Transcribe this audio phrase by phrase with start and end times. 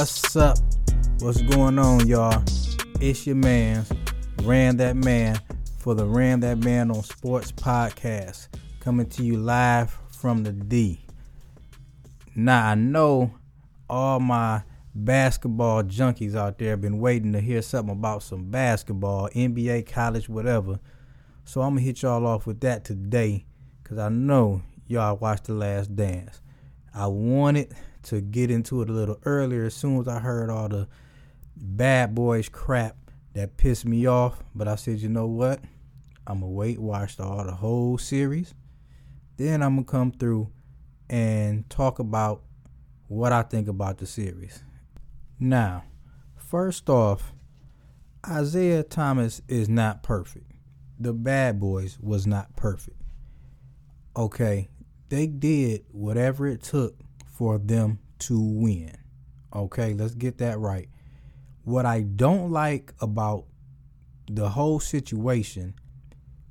[0.00, 0.56] What's up?
[1.18, 2.42] What's going on, y'all?
[3.02, 3.84] It's your man,
[4.44, 5.38] Ran That Man,
[5.76, 8.48] for the Ran That Man on Sports podcast,
[8.80, 11.04] coming to you live from the D.
[12.34, 13.34] Now, I know
[13.90, 14.62] all my
[14.94, 20.30] basketball junkies out there have been waiting to hear something about some basketball, NBA, college,
[20.30, 20.80] whatever.
[21.44, 23.44] So I'm gonna hit y'all off with that today,
[23.84, 26.39] cause I know y'all watched The Last Dance.
[26.94, 30.68] I wanted to get into it a little earlier as soon as I heard all
[30.68, 30.88] the
[31.56, 32.96] bad boys crap
[33.34, 35.60] that pissed me off, but I said, you know what?
[36.26, 38.54] I'm gonna wait, watch the, all the whole series,
[39.36, 40.50] then I'm gonna come through
[41.08, 42.42] and talk about
[43.08, 44.62] what I think about the series.
[45.38, 45.84] Now,
[46.36, 47.32] first off,
[48.30, 50.52] Isiah Thomas is not perfect.
[50.98, 53.00] The Bad Boys was not perfect.
[54.16, 54.68] Okay,
[55.10, 58.96] they did whatever it took for them to win.
[59.54, 60.88] Okay, let's get that right.
[61.64, 63.44] What I don't like about
[64.30, 65.74] the whole situation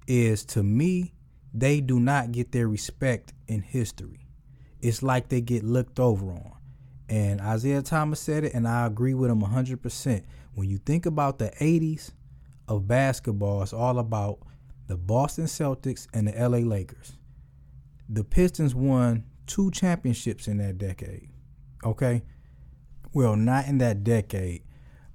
[0.08, 1.14] is to me,
[1.54, 4.28] they do not get their respect in history.
[4.82, 6.54] It's like they get looked over on.
[7.08, 10.24] And Isiah Thomas said it, and I agree with him 100%.
[10.54, 12.12] When you think about the 80s
[12.68, 14.40] of basketball, it's all about
[14.88, 17.14] the Boston Celtics and the LA Lakers.
[18.10, 21.30] The Pistons won two championships in that decade.
[21.84, 22.24] Okay?
[23.14, 24.64] Well, not in that decade,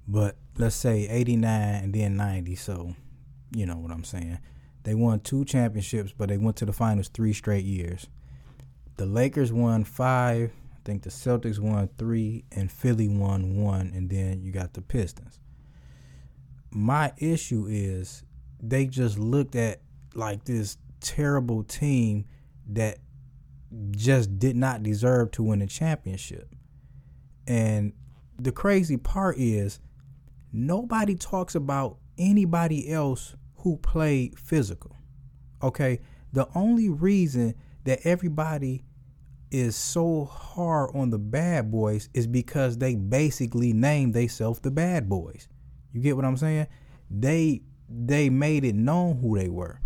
[0.07, 2.55] but let's say 89 and then 90.
[2.55, 2.95] So,
[3.53, 4.39] you know what I'm saying.
[4.83, 8.07] They won two championships, but they went to the finals three straight years.
[8.97, 10.51] The Lakers won five.
[10.73, 14.81] I think the Celtics won three, and Philly won one, and then you got the
[14.81, 15.39] Pistons.
[16.69, 18.23] My issue is
[18.61, 19.81] they just looked at
[20.13, 22.25] like this terrible team
[22.67, 22.99] that
[23.91, 26.49] just did not deserve to win a championship.
[27.47, 27.93] And
[28.39, 29.79] the crazy part is
[30.51, 34.95] nobody talks about anybody else who played physical.
[35.61, 35.99] Okay?
[36.33, 38.83] The only reason that everybody
[39.51, 45.07] is so hard on the bad boys is because they basically named themselves the bad
[45.07, 45.47] boys.
[45.93, 46.67] You get what I'm saying?
[47.09, 49.79] They they made it known who they were.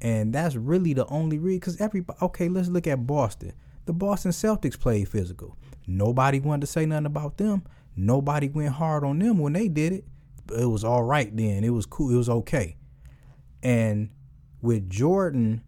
[0.00, 1.60] And that's really the only reason.
[1.60, 3.52] Because everybody, okay, let's look at Boston.
[3.86, 5.56] The Boston Celtics played physical.
[5.86, 7.62] Nobody wanted to say nothing about them.
[7.96, 10.04] Nobody went hard on them when they did it.
[10.56, 11.64] It was all right then.
[11.64, 12.10] It was cool.
[12.10, 12.76] It was okay.
[13.62, 14.10] And
[14.62, 15.62] with Jordan,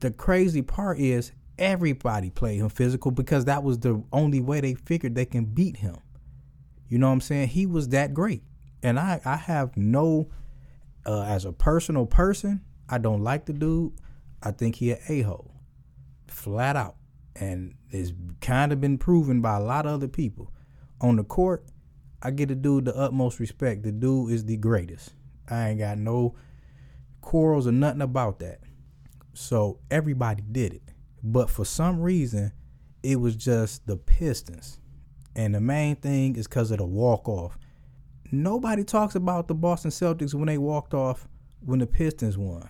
[0.00, 4.74] the crazy part is everybody played him physical because that was the only way they
[4.74, 5.96] figured they can beat him.
[6.88, 7.48] You know what I'm saying?
[7.48, 8.42] He was that great.
[8.82, 10.28] And I, I have no,
[11.06, 12.60] uh, as a personal person,
[12.92, 13.94] I don't like the dude.
[14.42, 15.50] I think he an a-hole.
[16.28, 16.96] Flat out.
[17.34, 20.52] And it's kind of been proven by a lot of other people.
[21.00, 21.64] On the court,
[22.22, 23.82] I get the dude the utmost respect.
[23.82, 25.14] The dude is the greatest.
[25.48, 26.34] I ain't got no
[27.22, 28.60] quarrels or nothing about that.
[29.32, 30.82] So everybody did it.
[31.22, 32.52] But for some reason,
[33.02, 34.80] it was just the Pistons.
[35.34, 37.56] And the main thing is because of the walk off.
[38.30, 41.26] Nobody talks about the Boston Celtics when they walked off
[41.64, 42.68] when the Pistons won.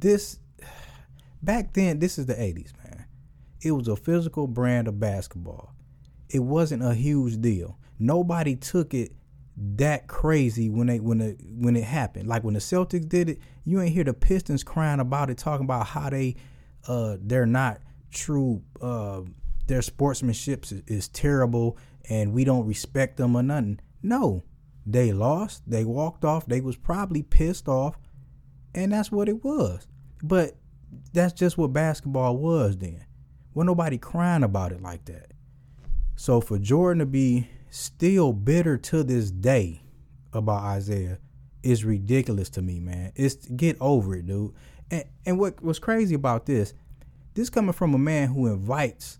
[0.00, 0.38] This
[1.42, 3.06] back then, this is the 80s, man.
[3.60, 5.74] It was a physical brand of basketball.
[6.28, 7.78] It wasn't a huge deal.
[7.98, 9.12] Nobody took it
[9.56, 12.28] that crazy when they when it when it happened.
[12.28, 15.64] Like when the Celtics did it, you ain't hear the Pistons crying about it, talking
[15.64, 16.36] about how they
[16.86, 17.80] uh they're not
[18.12, 19.22] true uh
[19.66, 21.76] their sportsmanship is, is terrible
[22.08, 23.80] and we don't respect them or nothing.
[24.02, 24.44] No.
[24.86, 27.98] They lost, they walked off, they was probably pissed off,
[28.78, 29.88] and that's what it was.
[30.22, 30.56] But
[31.12, 33.04] that's just what basketball was then.
[33.52, 35.32] Well, nobody crying about it like that.
[36.14, 39.82] So for Jordan to be still bitter to this day
[40.32, 41.18] about Isiah
[41.64, 43.12] is ridiculous to me, man.
[43.16, 44.54] It's get over it, dude.
[44.90, 46.72] And and what was crazy about this,
[47.34, 49.18] this coming from a man who invites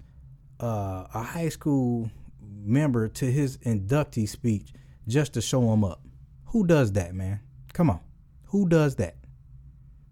[0.61, 2.11] uh, a high school
[2.41, 4.73] member to his inductee speech
[5.09, 6.01] just to show him up.
[6.47, 7.41] Who does that, man?
[7.73, 8.01] Come on.
[8.47, 9.18] Who does that?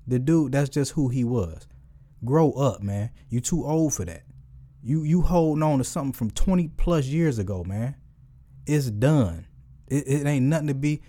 [0.06, 1.66] The dude, that's just who he was.
[2.24, 3.10] Grow up, man.
[3.28, 4.22] You too old for that.
[4.82, 7.96] You you holding on to something from 20 plus years ago, man.
[8.66, 9.46] It's done.
[9.88, 11.02] It, it ain't nothing to be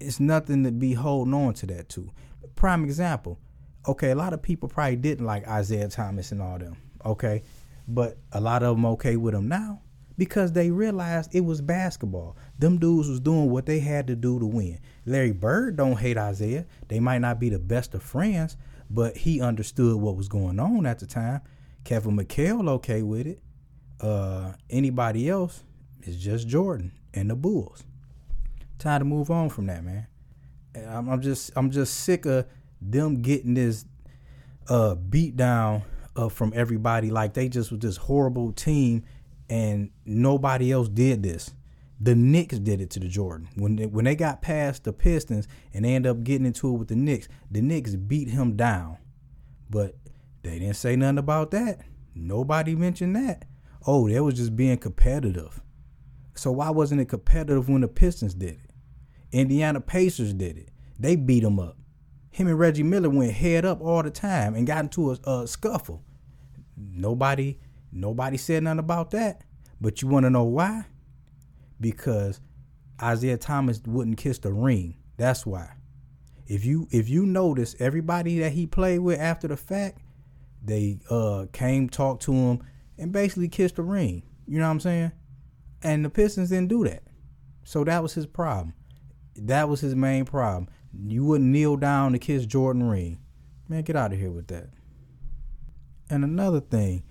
[0.00, 2.10] it's nothing to be holding on to that to.
[2.54, 3.38] Prime example.
[3.86, 6.76] Okay, a lot of people probably didn't like Isiah Thomas and all them.
[7.04, 7.42] Okay.
[7.86, 9.80] But a lot of them okay with him now
[10.18, 12.36] because they realized it was basketball.
[12.58, 14.80] Them dudes was doing what they had to do to win.
[15.06, 16.66] Larry Bird don't hate Isiah.
[16.88, 18.58] They might not be the best of friends,
[18.90, 21.40] but he understood what was going on at the time.
[21.84, 23.40] Kevin McHale okay with it.
[24.00, 25.62] Uh, anybody else?
[26.08, 27.84] is just Jordan and the Bulls.
[28.78, 30.06] Time to move on from that, man.
[30.74, 32.46] I'm, I'm just I'm just sick of
[32.80, 33.84] them getting this
[34.68, 35.82] uh beat down
[36.14, 39.04] uh, from everybody like they just was this horrible team
[39.48, 41.54] and nobody else did this.
[42.00, 45.48] The Knicks did it to the Jordan when they, when they got past the Pistons
[45.74, 47.28] and they end up getting into it with the Knicks.
[47.50, 48.98] The Knicks beat him down,
[49.68, 49.96] but
[50.42, 51.80] they didn't say nothing about that.
[52.14, 53.46] Nobody mentioned that.
[53.86, 55.60] Oh, they was just being competitive.
[56.34, 58.70] So why wasn't it competitive when the Pistons did it?
[59.32, 60.70] Indiana Pacers did it.
[60.98, 61.76] They beat him up.
[62.30, 65.46] Him and Reggie Miller went head up all the time and got into a, a
[65.46, 66.04] scuffle.
[66.76, 67.58] Nobody,
[67.92, 69.42] nobody said nothing about that.
[69.80, 70.86] But you want to know why?
[71.80, 72.40] Because
[73.02, 74.96] Isiah Thomas wouldn't kiss the ring.
[75.16, 75.74] That's why.
[76.46, 80.00] If you if you notice everybody that he played with after the fact,
[80.64, 82.62] they uh came talked to him
[82.96, 84.22] and basically kissed the ring.
[84.46, 85.12] You know what I'm saying?
[85.82, 87.02] And the Pistons didn't do that.
[87.64, 88.72] So that was his problem.
[89.36, 90.68] That was his main problem.
[91.06, 93.18] You wouldn't kneel down to kiss Jordan ring.
[93.68, 94.70] Man, get out of here with that.
[96.08, 97.02] And another thing,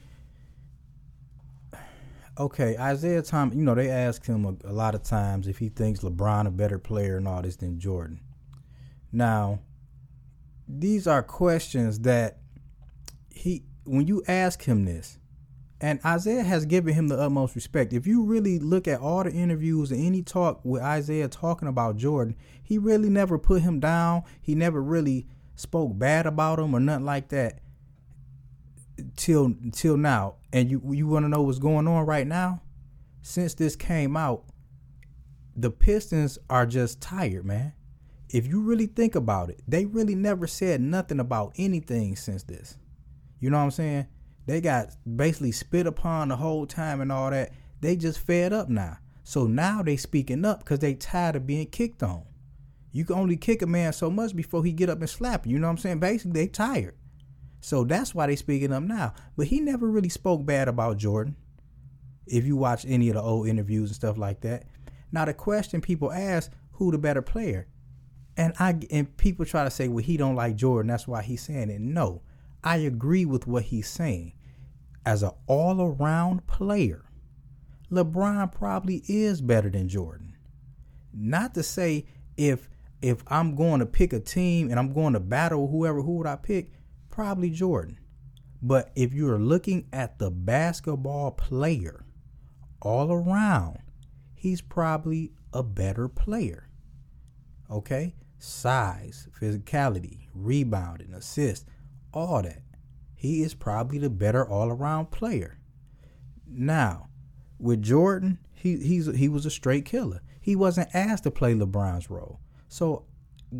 [2.39, 5.69] okay, Isiah Thomas, you know, they asked him a, a, lot of times if he
[5.69, 8.19] thinks LeBron a better player and all this than Jordan.
[9.11, 9.59] Now,
[10.67, 12.39] these are questions that
[13.31, 15.17] he, when you ask him this,
[15.79, 17.93] and Isiah has given him the utmost respect.
[17.93, 21.97] If you really look at all the interviews and any talk with Isiah talking about
[21.97, 24.23] Jordan, he really never put him down.
[24.41, 27.59] He never really spoke bad about him or nothing like that
[29.15, 30.35] till till now.
[30.53, 32.61] And you you want to know what's going on right now?
[33.21, 34.45] Since this came out,
[35.55, 37.73] the Pistons are just tired, man.
[38.29, 42.77] If you really think about it, they really never said nothing about anything since this.
[43.39, 44.07] You know what I'm saying?
[44.45, 47.51] They got basically spit upon the whole time and all that.
[47.81, 48.97] They just fed up now.
[49.23, 52.23] So now they speaking up because they tired of being kicked on.
[52.91, 55.53] You can only kick a man so much before he get up and slap you.
[55.53, 55.99] You know what I'm saying?
[55.99, 56.95] Basically, they tired.
[57.59, 59.13] So that's why they speaking up now.
[59.35, 61.35] But he never really spoke bad about Jordan.
[62.25, 64.65] If you watch any of the old interviews and stuff like that.
[65.11, 67.67] Now the question people ask, who the better player?
[68.35, 70.89] And I and people try to say, well, he don't like Jordan.
[70.89, 71.81] That's why he's saying it.
[71.81, 72.21] No,
[72.63, 74.33] I agree with what he's saying.
[75.05, 77.05] As an all-around player,
[77.89, 80.35] LeBron probably is better than Jordan.
[81.13, 82.05] Not to say
[82.35, 82.69] if
[83.01, 86.27] if I'm going to pick a team and I'm going to battle whoever, who would
[86.27, 86.71] I pick?
[87.17, 87.97] Probably Jordan.
[88.61, 92.05] But if you're looking at the basketball player
[92.79, 93.79] all around,
[94.35, 96.69] he's probably a better player.
[97.71, 98.13] Okay?
[98.37, 101.65] Size, physicality, rebounding, assist,
[102.13, 102.61] all that.
[103.15, 105.57] He is probably the better all around player.
[106.47, 107.07] Now,
[107.57, 110.21] with Jordan, he he's he was a straight killer.
[110.39, 112.41] He wasn't asked to play LeBron's role.
[112.67, 113.05] So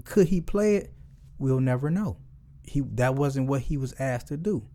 [0.03, 0.93] could he play it?
[1.39, 2.17] We'll never know
[2.67, 4.67] he that wasn't what he was asked to do.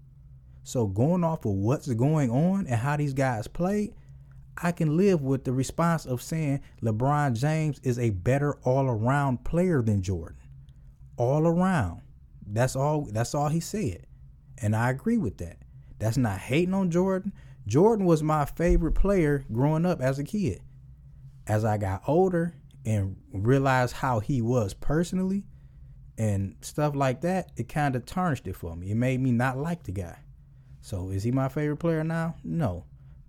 [0.64, 3.94] So going off of what's going on and how these guys played,
[4.56, 9.82] I can live with the response of saying LeBron James is a better all-around player
[9.82, 10.36] than Jordan.
[11.16, 12.02] All around.
[12.46, 14.06] That's all that's all he said.
[14.58, 15.58] And I agree with that.
[15.98, 17.32] That's not hating on Jordan.
[17.67, 20.60] Jordan was my favorite player growing up as a kid.
[21.46, 25.44] As I got older and realized how he was personally,
[26.22, 28.93] and stuff like that, it kind of tarnished it for me.
[28.93, 30.19] It made me not like the guy.
[30.81, 32.36] So is he my favorite player now?
[32.44, 32.84] No.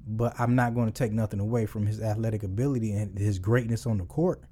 [0.06, 3.88] But I'm not going to take nothing away from his athletic ability and his greatness
[3.88, 4.44] on the court.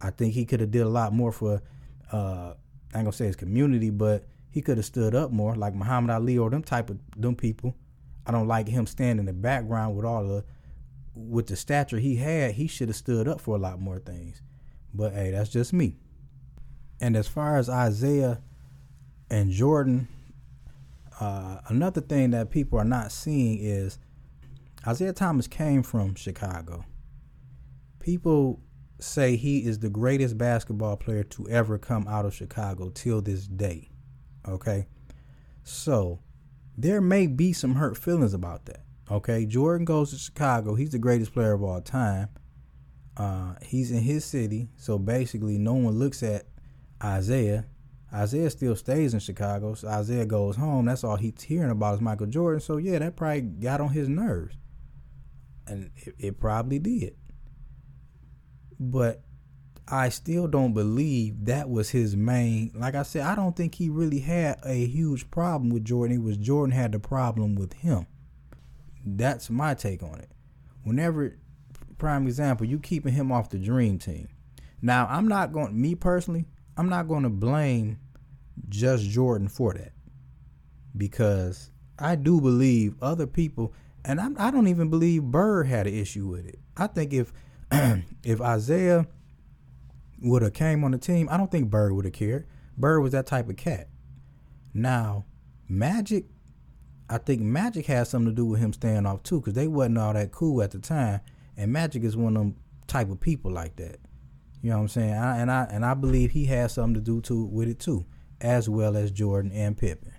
[0.00, 1.60] I think he could have did a lot more for
[2.12, 2.52] uh
[2.94, 6.10] I ain't gonna say his community, but he could have stood up more, like Muhammad
[6.10, 7.74] Ali or them type of them people.
[8.26, 10.44] I don't like him standing in the background with all the
[11.14, 12.52] with the stature he had.
[12.52, 14.40] He should have stood up for a lot more things.
[14.94, 15.96] But hey, that's just me.
[17.00, 18.40] And as far as Isiah
[19.30, 20.08] and Jordan,
[21.20, 23.98] uh, another thing that people are not seeing is
[24.88, 26.84] Isiah Thomas came from Chicago.
[27.98, 28.60] People
[28.98, 33.46] say he is the greatest basketball player to ever come out of Chicago till this
[33.46, 33.90] day.
[34.46, 34.86] Okay?
[35.64, 36.20] So,
[36.78, 38.84] there may be some hurt feelings about that.
[39.10, 39.44] Okay?
[39.44, 40.74] Jordan goes to Chicago.
[40.74, 42.28] He's the greatest player of all time.
[43.16, 44.68] Uh, he's in his city.
[44.76, 46.46] So, basically, no one looks at
[47.04, 47.66] Isiah.
[48.12, 49.74] Isaiah still stays in Chicago.
[49.74, 50.86] So Isiah goes home.
[50.86, 52.60] That's all he's hearing about is Michael Jordan.
[52.60, 54.56] So yeah, that probably got on his nerves.
[55.66, 57.16] And it, it probably did.
[58.78, 59.22] But
[59.88, 62.72] I still don't believe that was his main.
[62.74, 66.16] Like I said, I don't think he really had a huge problem with Jordan.
[66.16, 68.06] It was Jordan had the problem with him.
[69.04, 70.30] That's my take on it.
[70.84, 71.36] Whenever
[71.98, 72.66] prime example.
[72.66, 74.28] You keeping him off the dream team.
[74.82, 75.80] Now, I'm not going.
[75.80, 76.46] Me personally,
[76.76, 77.98] I'm not going to blame
[78.68, 79.92] just Jordan for that
[80.96, 83.72] because I do believe other people,
[84.04, 86.58] and I do not even believe Bird had an issue with it.
[86.76, 87.32] I think if
[88.22, 89.06] if Isiah
[90.20, 92.46] would have came on the team, I don't think Bird would have cared.
[92.76, 93.88] Bird was that type of cat.
[94.74, 95.24] Now,
[95.68, 96.26] Magic,
[97.08, 99.98] I think Magic has something to do with him staying off too, because they wasn't
[99.98, 101.20] all that cool at the time.
[101.56, 102.56] And Magic is one of them
[102.86, 103.98] type of people like that.
[104.62, 105.14] You know what I'm saying?
[105.14, 108.06] I, and I and I believe he has something to do to with it too,
[108.40, 110.12] as well as Jordan and Pippen.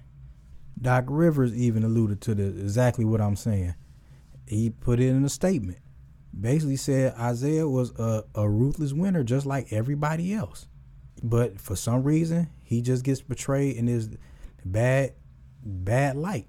[0.79, 3.75] Doc Rivers even alluded to the, exactly what I'm saying.
[4.47, 5.79] He put it in a statement.
[6.39, 10.67] Basically said Isiah was a, a ruthless winner just like everybody else.
[11.23, 14.07] But for some reason, he just gets portrayed in this
[14.63, 15.13] bad
[15.63, 16.47] bad light.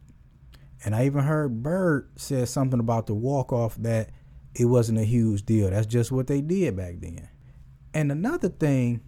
[0.85, 4.11] And I even heard Bird said something about the walk off that
[4.55, 5.71] it wasn't a huge deal.
[5.71, 7.29] That's just what they did back then.
[7.95, 9.01] And another thing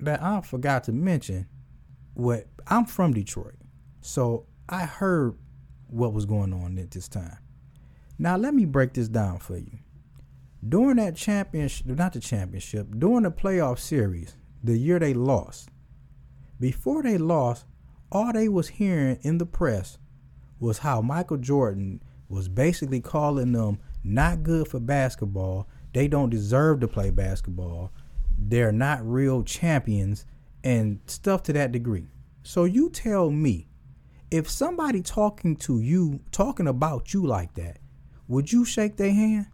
[0.00, 1.46] that I forgot to mention,
[2.14, 3.54] what I'm from Detroit.
[4.00, 5.36] So I heard
[5.88, 7.38] what was going on at this time.
[8.18, 9.78] Now let me break this down for you.
[10.66, 15.68] During that championship, not the championship, during the playoff series, the year they lost,
[16.58, 17.64] before they lost,
[18.10, 19.98] all they was hearing in the press
[20.58, 25.68] was how Michael Jordan was basically calling them not good for basketball.
[25.92, 27.92] They don't deserve to play basketball.
[28.38, 30.24] They're not real champions
[30.62, 32.06] and stuff to that degree.
[32.42, 33.66] So you tell me
[34.30, 37.78] if somebody talking to you, talking about you like that,
[38.28, 39.46] would you shake their hand?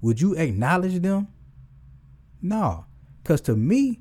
[0.00, 1.28] Would you acknowledge them?
[2.40, 2.86] No.
[3.22, 4.00] Because to me,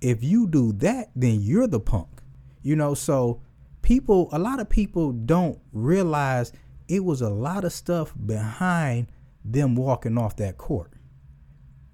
[0.00, 2.22] if you do that, then you're the punk.
[2.62, 3.42] You know, so
[3.82, 6.52] people, a lot of people don't realize
[6.88, 9.08] it was a lot of stuff behind
[9.44, 10.92] them walking off that court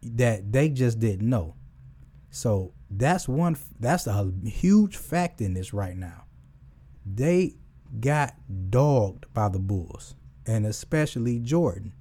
[0.02, 1.54] that they just didn't know.
[2.30, 6.26] So that's one, that's a huge fact in this right now
[7.06, 7.54] they
[8.00, 8.34] got
[8.70, 11.92] dogged by the Bulls, and especially Jordan.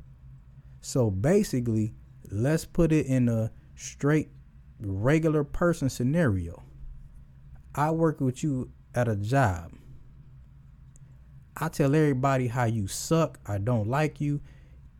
[0.81, 1.93] So basically,
[2.31, 4.29] let's put it in a straight
[4.79, 6.63] regular person scenario.
[7.75, 9.73] I work with you at a job.
[11.57, 13.39] I tell everybody how you suck.
[13.45, 14.41] I don't like you.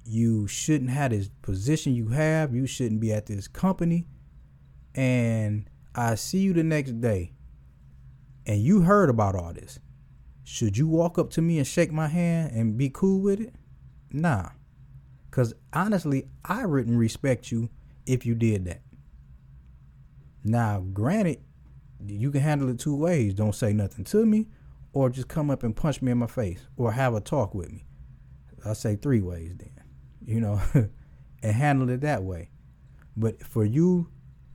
[0.05, 2.53] You shouldn't have this position you have.
[2.53, 4.07] You shouldn't be at this company.
[4.93, 7.33] And I see you the next day.
[8.45, 9.79] And you heard about all this.
[10.43, 13.55] Should you walk up to me and shake my hand and be cool with it?
[14.12, 14.50] Nah.
[15.31, 17.69] Cause honestly, I wouldn't respect you
[18.05, 18.81] if you did that.
[20.43, 21.39] Now, granted,
[22.05, 23.33] you can handle it two ways.
[23.33, 24.47] Don't say nothing to me,
[24.93, 27.71] or just come up and punch me in my face, or have a talk with
[27.71, 27.83] me.
[28.63, 29.71] I say three ways then,
[30.25, 32.50] you know, and handle it that way.
[33.15, 34.10] But for you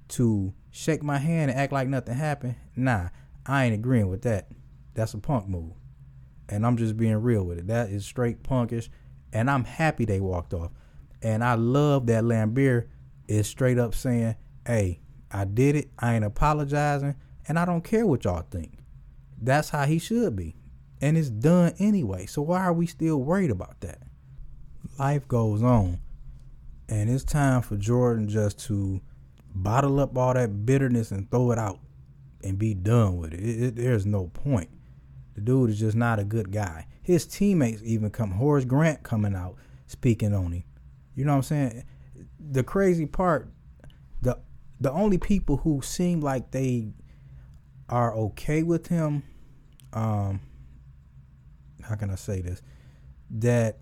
[0.08, 3.08] to shake my hand and act like nothing happened, nah,
[3.46, 4.48] I ain't agreeing with that.
[4.94, 5.72] That's a punk move
[6.50, 7.66] and I'm just being real with it.
[7.68, 8.88] That is straight punkish,
[9.32, 10.72] and I'm happy they walked off.
[11.22, 12.88] And I love that Laimbeer
[13.28, 14.34] is straight up saying,
[14.66, 15.00] "Hey,
[15.30, 15.90] I did it.
[15.98, 17.14] I ain't apologizing,
[17.46, 18.78] and I don't care what y'all think."
[19.40, 20.56] That's how he should be,
[21.00, 22.26] and it's done anyway.
[22.26, 24.02] So why are we still worried about that?
[25.00, 25.98] Life goes on,
[26.90, 29.00] and it's time for Jordan just to
[29.54, 31.78] bottle up all that bitterness and throw it out
[32.44, 33.40] and be done with it.
[33.40, 34.68] it, it there's no point.
[35.36, 36.86] The dude is just not a good guy.
[37.00, 38.32] His teammates even come.
[38.32, 40.64] Horace Grant coming out speaking on him.
[41.14, 41.84] You know what I'm saying?
[42.38, 43.50] The crazy part,
[44.20, 44.38] the
[44.82, 46.92] the only people who seem like they
[47.88, 49.22] are okay with him,
[49.94, 50.40] um,
[51.82, 52.60] how can I say this?
[53.30, 53.78] That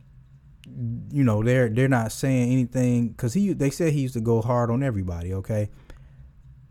[1.10, 4.42] you know they're they're not saying anything because he they said he used to go
[4.42, 5.34] hard on everybody.
[5.34, 5.70] Okay,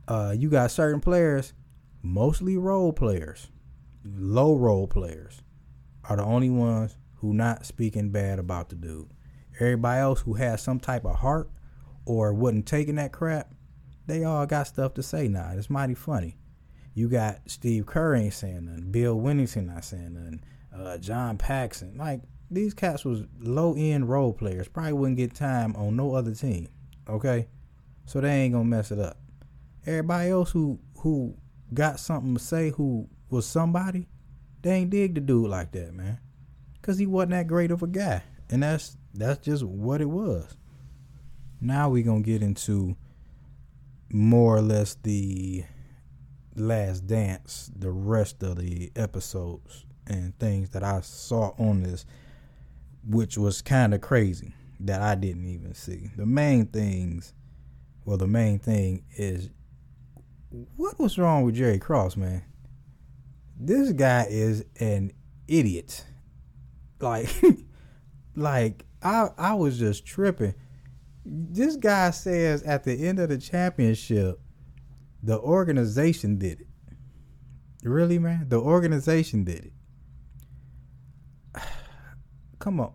[0.08, 1.54] uh, you got certain players,
[2.02, 3.48] mostly role players
[4.16, 5.42] low role players
[6.06, 9.10] are the only ones who not speaking bad about the dude.
[9.60, 11.50] Everybody else who has some type of heart
[12.06, 13.54] or wasn't taking that crap,
[14.06, 15.52] they all got stuff to say now.
[15.56, 16.38] It's mighty funny.
[16.94, 18.92] You got Steve Kerr ain't saying nothing.
[18.92, 20.42] Bill Wennington not saying nothing.
[20.74, 21.98] Uh, John Paxson.
[21.98, 24.68] Like, these cats was low end role players.
[24.68, 26.70] Probably wouldn't get time on no other team.
[27.10, 27.48] Okay?
[28.06, 29.18] So they ain't gonna mess it up.
[29.86, 31.36] Everybody else who who
[31.74, 34.08] got something to say, who was somebody,
[34.62, 36.20] they ain't dig the dude like that, man.
[36.82, 38.24] Cause he wasn't that great of a guy.
[38.50, 40.58] And that's that's just what it was.
[41.60, 42.96] Now we gonna get into
[44.10, 45.66] more or less the
[46.56, 52.06] last dance, the rest of the episodes and things that I saw on this,
[53.08, 54.54] which was kind of crazy.
[54.80, 56.12] that I didn't even see.
[56.16, 57.34] The main things,
[58.06, 59.50] well, the main thing is
[60.76, 62.44] what was wrong with Jerry Krause, man?
[63.60, 65.12] This guy is an
[65.48, 66.06] idiot.
[67.00, 67.30] Like,
[68.36, 70.54] like I I was just tripping.
[71.26, 74.40] This guy says at the end of the championship,
[75.22, 76.68] the organization did it.
[77.84, 78.48] Really, man?
[78.48, 79.74] The organization did it.
[82.60, 82.94] Come on.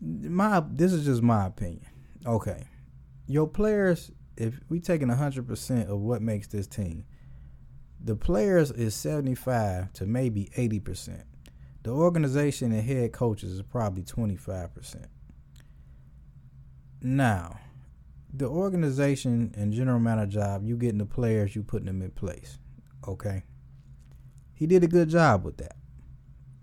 [0.00, 1.86] My this is just my opinion.
[2.26, 2.64] Okay.
[3.26, 7.04] Your players, if we taking hundred percent of what makes this team,
[8.02, 11.24] the players is seventy five to maybe eighty percent.
[11.82, 15.08] The organization and head coaches is probably twenty five percent.
[17.00, 17.60] Now,
[18.32, 22.58] the organization and general manager job, you getting the players, you putting them in place.
[23.06, 23.44] Okay.
[24.54, 25.76] He did a good job with that.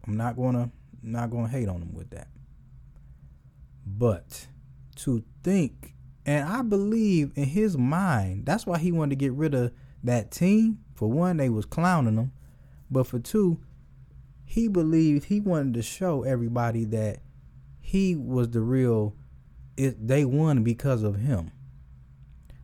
[0.05, 0.71] I'm not gonna
[1.05, 2.27] not gonna hate on him with that.
[3.85, 4.47] But
[4.97, 5.93] to think,
[6.25, 9.71] and I believe in his mind, that's why he wanted to get rid of
[10.03, 10.79] that team.
[10.95, 12.31] For one, they was clowning him,
[12.89, 13.59] but for two,
[14.45, 17.19] he believed he wanted to show everybody that
[17.79, 19.15] he was the real.
[19.77, 21.51] It they won because of him.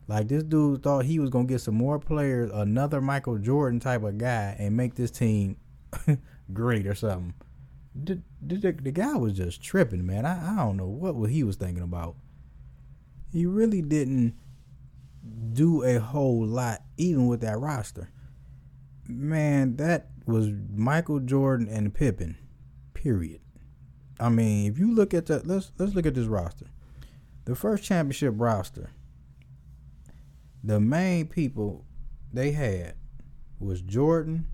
[0.08, 4.02] Like this dude thought he was gonna get some more players, another Michael Jordan type
[4.02, 5.56] of guy, and make this team
[6.52, 7.34] great or something.
[7.94, 10.24] The, the, the, guy was just tripping, man.
[10.24, 12.16] I, I don't know what he was thinking about.
[13.32, 14.34] He really didn't
[15.52, 18.10] do a whole lot, even with that roster.
[19.06, 22.38] Man, that was Michael Jordan and Pippen.
[22.94, 23.40] Period.
[24.18, 26.66] I mean, if you look at the let's let's look at this roster.
[27.44, 28.90] The first championship roster
[30.64, 31.84] the main people
[32.32, 32.94] they had
[33.58, 34.46] was Jordan,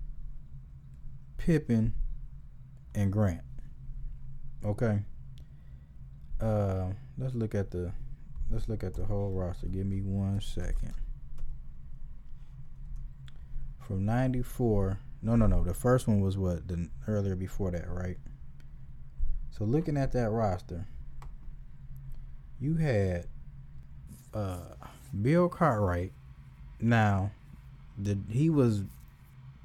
[1.37, 1.93] Pippen,
[2.95, 3.41] and Grant.
[4.65, 4.99] Okay.
[6.41, 6.87] Uh,
[7.17, 7.91] let's look at the
[8.51, 9.67] let's look at the whole roster.
[9.67, 10.93] Give me one second.
[13.79, 15.63] From '94, no, no, no.
[15.63, 18.17] The first one was what the earlier before that, right?
[19.51, 20.85] So looking at that roster,
[22.59, 23.27] you had
[24.33, 24.75] uh
[25.21, 26.13] Bill Cartwright.
[26.79, 27.31] Now,
[27.97, 28.83] the he was,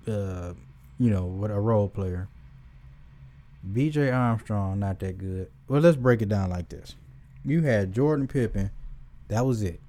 [0.06, 0.54] uh,
[0.98, 2.28] you know, what a role player.
[3.72, 4.10] B.J.
[4.10, 5.50] Armstrong not that good.
[5.68, 6.96] Well, let's break it down like this.
[7.44, 8.70] You had Jordan Pippen.
[9.28, 9.80] That was it.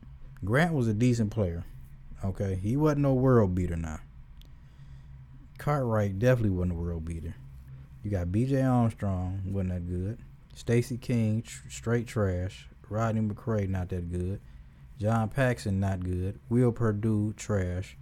[0.44, 1.66] Grant was a decent player.
[2.24, 4.00] Okay, he wasn't no world beater now.
[5.58, 7.36] Cartwright definitely wasn't a world beater.
[8.04, 8.62] You got B.J.
[8.62, 10.20] Armstrong wasn't that good.
[10.54, 12.70] Stacy King tr- straight trash.
[12.90, 14.40] Rodney McCray not that good.
[15.00, 16.40] John Paxson not good.
[16.50, 17.98] Will Perdue trash.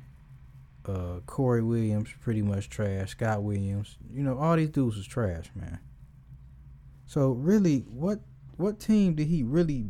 [0.87, 3.11] Uh, Corey Williams pretty much trash.
[3.11, 5.79] Scott Williams, you know, all these dudes was trash, man.
[7.05, 8.19] So really, what
[8.57, 9.85] what team did he really,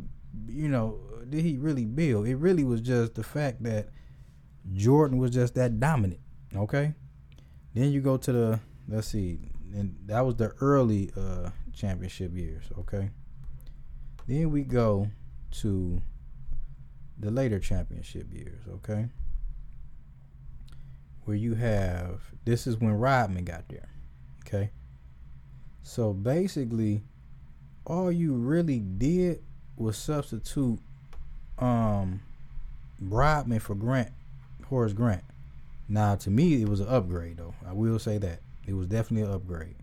[0.48, 2.28] you know, did he really build?
[2.28, 3.90] It really was just the fact that
[4.74, 6.22] Jordan was just that dominant.
[6.56, 6.94] Okay.
[7.74, 9.40] Then you go to the let's see,
[9.74, 12.66] and that was the early uh championship years.
[12.78, 13.10] Okay.
[14.28, 15.10] Then we go
[15.62, 16.02] to
[17.20, 19.08] the later championship years, okay?
[21.26, 23.90] Where you have this is when Rodman got there,
[24.46, 24.72] okay?
[25.82, 27.04] So basically,
[27.86, 29.42] all you really did
[29.78, 30.80] was substitute
[31.60, 32.22] um
[33.02, 34.12] Rodman for Grant,
[34.68, 35.24] Horace Grant.
[35.90, 37.54] Now, to me, it was an upgrade, though.
[37.68, 39.76] I will say that it was definitely an upgrade.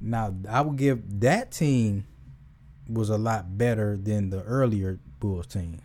[0.00, 2.06] Now, I would give that team
[2.88, 5.82] was a lot better than the earlier Bulls teams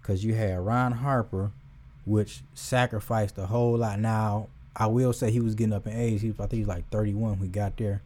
[0.00, 1.52] because you had Ron Harper,
[2.04, 3.98] which sacrificed a whole lot.
[3.98, 6.20] Now, I will say he was getting up in age.
[6.20, 8.02] He was, I think he was like 31 when he got there.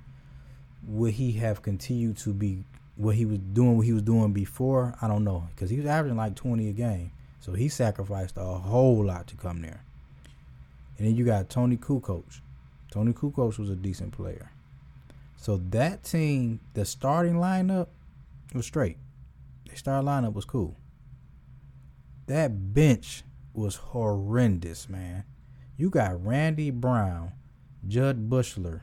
[0.86, 2.64] Would he have continued to be
[2.96, 4.94] what he was doing, what he was doing before?
[5.00, 7.12] I don't know because he was averaging like 20 a game.
[7.40, 9.82] So he sacrificed a whole lot to come there.
[10.98, 12.40] And then you got Toni Kukoc.
[12.90, 14.50] Toni Kukoc was a decent player.
[15.36, 17.86] So that team, the starting lineup
[18.52, 18.96] was straight.
[19.70, 20.76] The starting lineup was cool.
[22.26, 23.22] That bench
[23.58, 25.24] was horrendous, man.
[25.76, 27.32] You got Randy Brown,
[27.86, 28.82] Judd Buechler,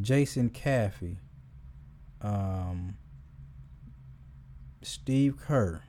[0.00, 1.18] Jason Caffey,
[2.20, 2.96] um,
[4.82, 5.82] Steve Kerr,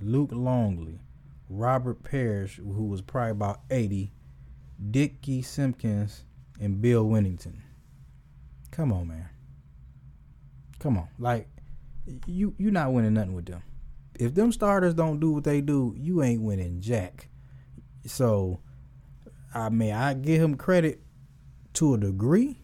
[0.00, 1.00] Luke Longley,
[1.48, 4.12] Robert Parish, who was probably about 80,
[4.90, 6.24] Dickie Simpkins,
[6.60, 7.62] and Bill Wennington.
[8.70, 9.28] Come on, man.
[10.78, 11.08] Come on.
[11.18, 11.48] Like,
[12.26, 13.62] you you're not winning nothing with them
[14.18, 17.28] if them starters don't do what they do, you ain't winning jack.
[18.06, 18.60] So,
[19.54, 21.00] I mean, I give him credit
[21.74, 22.58] to a degree,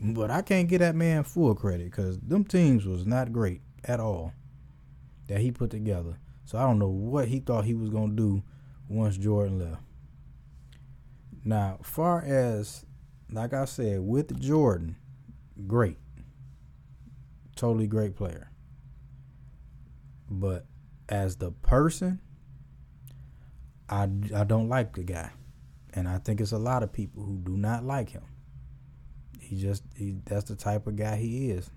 [0.00, 4.00] but I can't get that man full credit because them teams was not great at
[4.00, 4.32] all.
[5.28, 6.18] that he put together.
[6.44, 8.42] So I don't know what he thought he was gonna do
[8.88, 9.82] once Jordan left.
[11.44, 12.86] Now, far as
[13.30, 14.96] like I said, with Jordan,
[15.66, 15.98] great.
[17.56, 18.50] Totally great player.
[20.30, 20.66] But
[21.08, 22.20] as the person,
[23.88, 25.30] I, I don't like the guy.
[25.94, 28.22] And I think it's a lot of people who do not like him.
[29.40, 31.70] He just he that's the type of guy he is.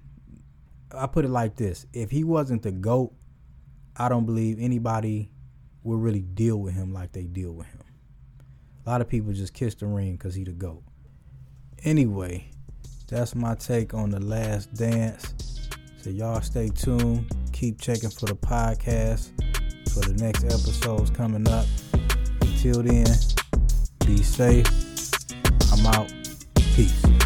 [0.93, 3.13] I put it like this: if he wasn't the goat,
[3.95, 5.31] I don't believe anybody
[5.83, 7.81] would really deal with him like they deal with him.
[8.85, 10.83] A lot of people just kiss the ring because he the goat.
[11.83, 12.51] Anyway,
[13.07, 15.69] that's my take on the last dance.
[16.01, 17.31] So y'all stay tuned.
[17.53, 19.29] Keep checking for the podcast
[19.91, 21.65] for the next episodes coming up.
[22.63, 23.07] Until then,
[24.05, 24.67] be safe.
[25.73, 26.13] I'm out.
[26.75, 27.20] Peace.